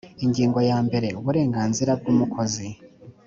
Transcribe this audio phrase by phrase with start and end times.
[0.25, 2.67] ingingo yambere uburenganzira bw umukozi